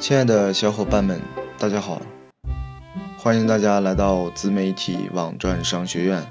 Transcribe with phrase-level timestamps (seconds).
[0.00, 1.20] 亲爱的小伙伴们，
[1.58, 2.02] 大家好！
[3.16, 6.22] 欢迎大家来到自媒体网赚商学院。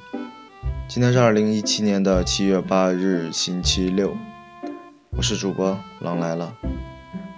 [0.88, 4.16] 今天是二零一七年的七月八日，星期六。
[5.18, 6.54] 我是主播狼来了。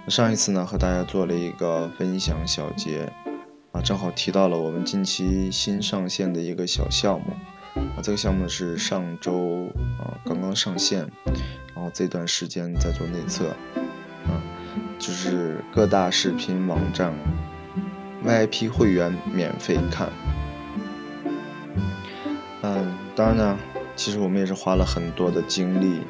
[0.08, 3.10] 上一次呢，和大家做了一个分享小结
[3.72, 7.32] 啊，正好提到了我们近期新上线的一个小项目
[7.96, 8.02] 啊。
[8.02, 9.68] 这个项目是上周
[9.98, 11.10] 啊刚刚上线，
[11.74, 13.48] 然后这段时间在做内测
[14.26, 14.42] 啊。
[14.98, 17.12] 就是各大视频网站
[18.24, 20.08] VIP 会员免费看，
[22.62, 23.58] 嗯，当然呢，
[23.94, 26.00] 其实我们也是花了很多的精力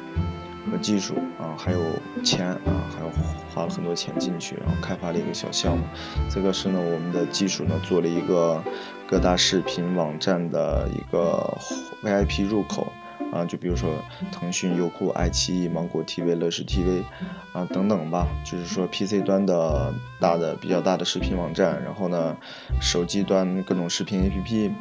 [0.71, 1.79] 和技术啊，还有
[2.23, 3.11] 钱啊，还有
[3.53, 5.83] 花了很多钱进去，然后开发了一个小项目。
[6.29, 8.63] 这个是呢，我们的技术呢做了一个
[9.07, 11.57] 各大视频网站的一个
[12.03, 12.87] VIP 入口。
[13.31, 13.89] 啊，就比如说
[14.31, 17.03] 腾讯、优酷、爱奇艺、芒果 TV、乐视 TV，
[17.53, 22.35] 啊等等吧，就是说 PC 端的大的比较大的视频网站，然后呢，
[22.81, 24.71] 手机端各种视频 APP，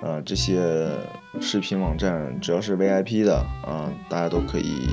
[0.00, 0.88] 呃，这些
[1.40, 4.88] 视频网站只要是 VIP 的啊，大家都可以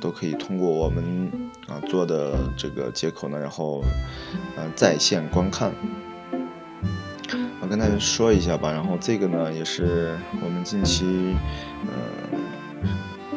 [0.00, 1.30] 都可以通过我们
[1.68, 3.82] 啊做的这个接口呢，然后
[4.56, 5.72] 呃在线观看。
[7.62, 11.36] 我跟大家说一下吧，然后这个呢也是我们近期
[11.86, 11.92] 呃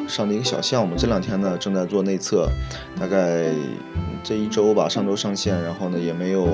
[0.08, 2.48] 上的一个小项目，这两天呢正在做内测，
[3.00, 3.52] 大概
[4.23, 6.48] 这一周吧，上周上线，然后呢也没有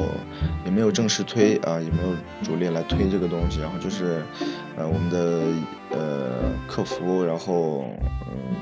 [0.66, 4.24] 也没有正式推啊，也没有主力来推这个东西，然后就是
[4.76, 5.42] 呃我们的
[5.92, 7.86] 呃客服，然后
[8.28, 8.56] 嗯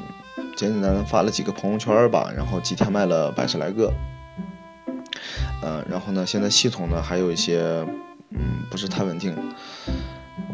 [0.55, 3.93] 简简单单发了几个朋友圈吧，然后几天卖了百十来个，
[5.63, 7.85] 嗯，然后呢现在系统呢还有一些。
[8.29, 9.33] 嗯，不是太稳定，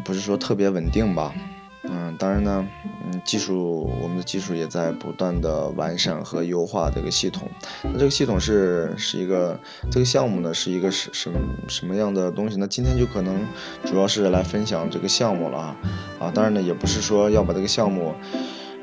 [0.04, 1.34] 不是说特别稳定吧。
[1.82, 2.64] 嗯，当然呢，
[3.06, 7.48] 嗯，技术我们的技术也在不断的完善和优化这个系统。
[7.82, 9.58] 那这个系统是是一个
[9.90, 11.30] 这个项目呢，是一个什什
[11.68, 12.56] 什么样的东西？
[12.58, 13.46] 那今天就可能
[13.84, 15.76] 主要是来分享这个项目了啊。
[16.18, 18.14] 啊，当然呢，也不是说要把这个项目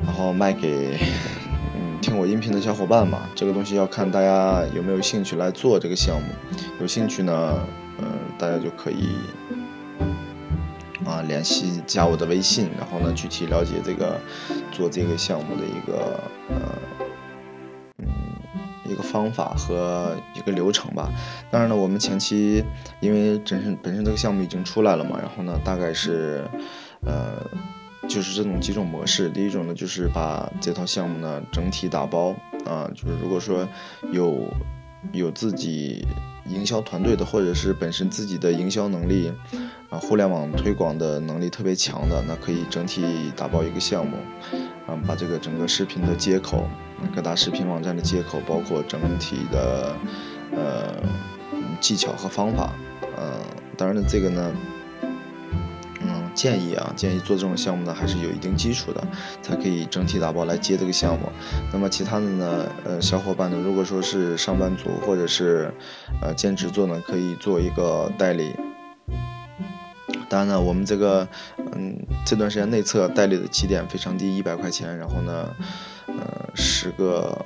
[0.05, 0.99] 然后卖给
[1.75, 3.27] 嗯听我音频的小伙伴嘛。
[3.33, 6.27] 这个东西要看大家有没有兴趣来做这个项目。
[6.79, 7.67] 有兴趣呢？
[8.03, 8.07] 嗯，
[8.39, 9.09] 大家就可以
[11.11, 14.17] 啊联系加我的微信，然后呢具体了解这个
[14.71, 16.55] 做这个项目的一个呃
[17.97, 18.07] 嗯
[18.89, 21.11] 一个方法和一个流程吧。
[21.51, 22.63] 当然呢，我们前期
[23.01, 26.47] 因为本身本身这个项目已经出来了嘛，然后呢大概是
[27.05, 27.35] 呃
[28.07, 29.29] 就是这种几种模式。
[29.29, 32.33] 第一种呢就是把这套项目呢整体打包
[32.65, 33.67] 啊，就是如果说
[34.11, 34.47] 有
[35.11, 36.07] 有自己。
[36.45, 39.31] 营销团队的，或者是本身自己的营销能力，
[39.89, 44.17] 啊，互联网推广的能力特别强的，那可以整体打包一个项目，
[44.87, 46.67] 啊，把这个整个视频的接口，
[47.15, 49.95] 各大视频网站的接口，包括整体的
[50.51, 50.95] 呃
[51.79, 52.73] 技巧和方法，
[53.15, 53.39] 呃，
[53.77, 54.51] 当然了，这个呢。
[56.33, 59.03] 建议啊，建议做这种项目呢，还是有一定基础的，
[59.41, 61.29] 才可以整体打包来接这个项目。
[61.71, 65.73] 那么其他的呢，呃，小伙伴呢，如果说是上班族或者是
[66.21, 68.53] 呃兼职做呢，可以做一个代理。
[70.29, 71.27] 当然呢，我们这个
[71.73, 74.97] 嗯这段时间内测代理的起点非常低，一百块钱。
[74.97, 75.49] 然后呢，
[76.07, 77.37] 呃，十个，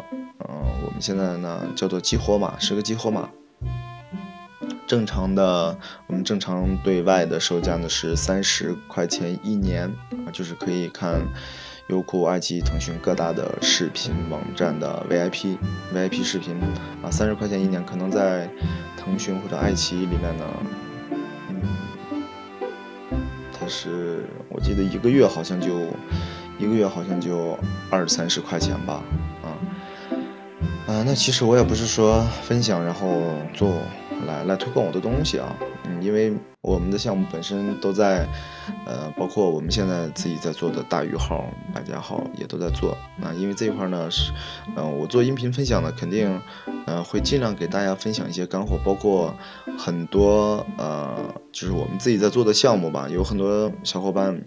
[0.48, 3.30] 嗯，我们现在呢叫做激活码，十个激活码。
[4.88, 9.92] 正常的，我们正常对外的售价呢是三十块钱一年
[10.26, 11.22] 啊，就是可以看
[11.88, 15.58] 优酷、爱奇艺、腾讯各大的视频网站的 VIP
[15.92, 16.56] VIP 视频
[17.02, 18.48] 啊，三十块钱一年，可能在
[18.96, 20.46] 腾讯或者爱奇艺里面呢，
[21.50, 21.62] 嗯，
[23.60, 25.80] 它是我记得一个月好像就
[26.60, 27.58] 一个月好像就
[27.90, 29.02] 二三十块钱吧，
[29.42, 29.50] 啊
[30.86, 33.82] 啊，那其实我也不是说分享然后做。
[34.26, 38.28] 来来推广我的东西啊，嗯，因为我们的项目本身都在，
[38.86, 43.34] 呃，包括我们现在自己在做的大鱼号、百家号也都在做那。
[43.34, 44.32] 因为这一块呢是，
[44.76, 46.42] 嗯，我做音频分享呢，肯定，
[46.86, 49.36] 呃，会尽量给大家分享一些干货，包括
[49.78, 51.16] 很多呃，
[51.52, 53.08] 就是我们自己在做的项目吧。
[53.10, 54.42] 有很多小伙伴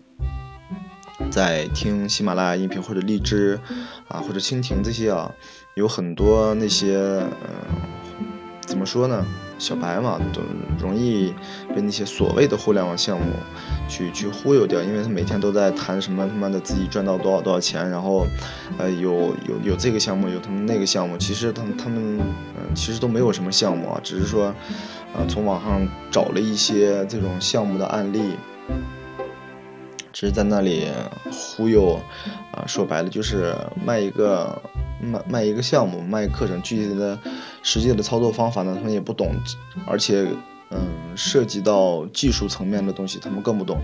[1.31, 3.61] 在听喜马拉雅音频或者荔枝
[4.09, 5.33] 啊，或者蜻蜓这些啊，
[5.75, 7.88] 有很多那些，嗯，
[8.89, 9.25] 说呢？
[9.59, 10.41] 小白嘛，都
[10.79, 11.35] 容易
[11.75, 13.27] 被那些所谓的互联网项目
[13.89, 18.25] 去去忽悠掉，因为他每天都在谈什么他妈的自己赚到多少多少钱，然后，
[18.79, 22.21] 呃，有有有这个项目，有他们那个项目，其实他们他们
[22.57, 24.55] 嗯，其实都没有什么项目啊，只是说，
[25.13, 28.37] 呃，从网上找了一些这种项目的案例，
[30.13, 30.87] 只是在那里
[31.33, 31.99] 忽悠，
[32.53, 34.63] 啊，说白了就是卖一个
[35.03, 37.19] 卖卖一个项目，卖课程，具体的。
[37.69, 39.31] 实际的操作方法呢，他们也不懂，
[39.87, 40.27] 而且，
[40.71, 40.79] 嗯，
[41.15, 43.79] 涉及到技术层面的东西，他们更不懂。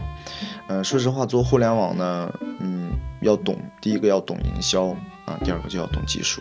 [0.68, 4.86] 嗯，说实话，做互联网呢，嗯，要懂，第一个要懂营销
[5.26, 6.40] 啊，第二个就要懂技术。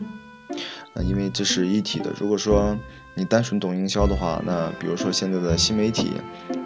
[0.93, 2.13] 啊，因为这是一体的。
[2.17, 2.77] 如果说
[3.15, 6.13] 你单纯懂营销的话，那比如说现在的新媒体，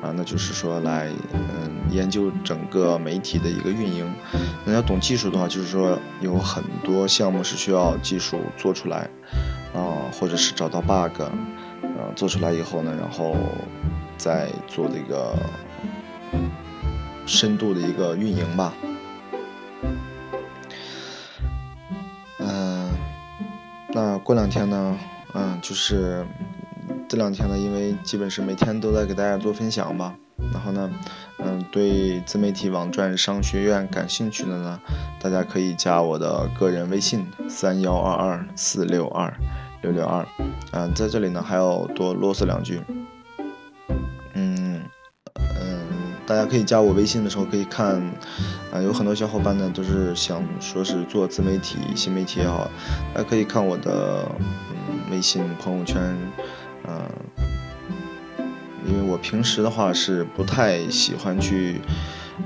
[0.02, 4.10] 啊，那就是说来，嗯，研究整个媒体的一个运营。
[4.66, 9.10] 那要懂技术的话，就是说有很多项目是需要技术做出来，
[9.74, 13.36] 啊，或者是找到 bug，啊，做出来以后呢，然后
[14.18, 15.36] 再做这个
[17.26, 18.74] 深度的一个运营吧。
[23.90, 24.96] 那过两天呢，
[25.34, 26.26] 嗯，就是
[27.08, 30.16] 这两天呢，因为基本是每天都在给大家做分享吧。
[30.54, 30.90] 然后呢，
[31.40, 34.80] 嗯，对自媒体网赚商学院感兴趣的呢，
[35.20, 39.34] 大家可以加我的个人微信三幺二二四六二
[39.82, 40.26] 六六二。
[40.72, 42.82] 嗯，在这里呢还要多啰嗦两句。
[44.34, 44.82] 嗯
[45.36, 45.80] 嗯
[46.26, 48.02] 大家可以加我微信的时候可以看，
[48.72, 52.70] 啊，有很多小伙伴呢都是想说是做自媒体、新媒体也好，
[53.14, 54.30] 大家可以看我的
[55.18, 56.16] 微信朋友圈，
[56.88, 57.10] 嗯，
[58.86, 61.82] 因为我平时的话是不太喜欢去，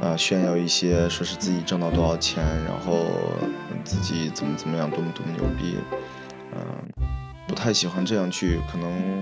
[0.02, 3.12] 啊炫耀一些说是自己挣到多少钱，然后
[3.84, 5.80] 自己怎么怎么样多么多么牛逼，
[6.56, 6.62] 嗯，
[7.46, 9.22] 不太喜欢这样去可能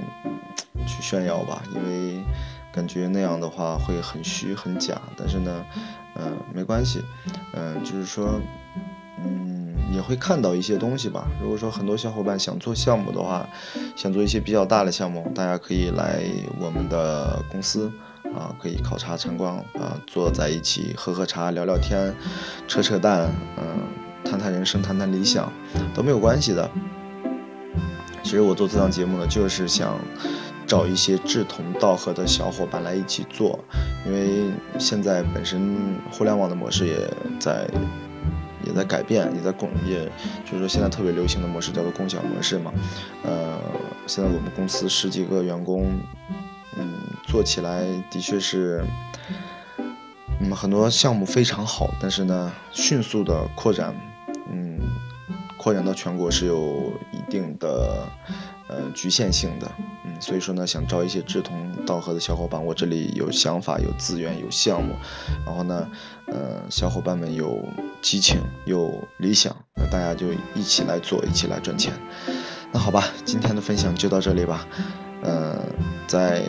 [0.86, 2.24] 去炫耀吧，因为。
[2.72, 5.66] 感觉那样的话会很虚很假，但是呢，
[6.14, 7.04] 嗯，没关系，
[7.54, 8.40] 嗯，就是说，
[9.24, 11.28] 嗯，也会看到一些东西吧。
[11.42, 13.48] 如果说很多小伙伴想做项目的话，
[13.96, 16.22] 想做一些比较大的项目，大家可以来
[16.60, 17.92] 我们的公司
[18.36, 22.14] 啊，可以考察参观啊，坐在一起喝喝茶聊聊天，
[22.68, 23.64] 扯扯淡，嗯，
[24.24, 25.52] 谈谈人生谈谈理想
[25.94, 26.70] 都没有关系的。
[28.24, 29.98] 其实我做这档节目呢，就是想。
[30.70, 33.58] 找一些志同道合的小伙伴来一起做，
[34.06, 35.76] 因为现在本身
[36.12, 37.68] 互联网的模式也在
[38.66, 40.06] 也在改变，也在共，也
[40.46, 42.74] 就是说现在特别流行的模式叫做共享模式嘛。
[43.24, 43.60] 呃，
[44.08, 46.00] 现在我们公司十几个员工，
[46.78, 46.94] 嗯，
[47.28, 48.84] 做起来的确是，
[50.40, 53.96] 嗯，很多项目非常好，但是呢，迅速的扩展，
[54.52, 54.80] 嗯，
[55.58, 58.08] 扩展到全国是有一定的
[58.68, 59.72] 呃局限性的。
[59.78, 64.94] 嗯所以说呢，想招一些志同道合的小伙伴，我这里有想法、有资源、有项目，
[65.46, 65.88] 然后呢，
[66.32, 67.64] 呃，小伙伴们有
[68.02, 71.94] 激情、有理想，那大家就一起来做，一起来赚钱。
[72.72, 74.68] 那好吧，今天的分享就到这里吧。
[75.22, 75.60] 呃，
[76.08, 76.44] 再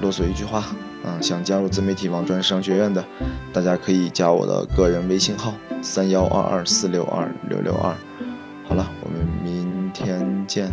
[0.00, 0.58] 啰嗦一句话，
[1.04, 3.04] 啊，想加入自媒体网赚商学院的，
[3.52, 7.94] 大家可以加我的个人微信号三幺二二四六二六六二。
[8.68, 10.70] 好了，我们明天见。